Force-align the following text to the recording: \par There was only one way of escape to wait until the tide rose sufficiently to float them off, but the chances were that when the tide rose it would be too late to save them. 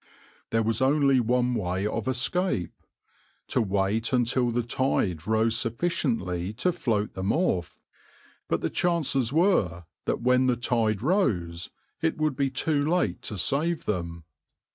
\par 0.03 0.07
There 0.49 0.63
was 0.63 0.81
only 0.81 1.19
one 1.19 1.53
way 1.53 1.85
of 1.85 2.07
escape 2.07 2.73
to 3.49 3.61
wait 3.61 4.11
until 4.11 4.49
the 4.49 4.63
tide 4.63 5.27
rose 5.27 5.55
sufficiently 5.55 6.53
to 6.53 6.71
float 6.71 7.13
them 7.13 7.31
off, 7.31 7.79
but 8.47 8.61
the 8.61 8.71
chances 8.71 9.31
were 9.31 9.85
that 10.05 10.19
when 10.23 10.47
the 10.47 10.55
tide 10.57 11.03
rose 11.03 11.69
it 12.01 12.17
would 12.17 12.35
be 12.35 12.49
too 12.49 12.83
late 12.83 13.21
to 13.21 13.37
save 13.37 13.85
them. 13.85 14.23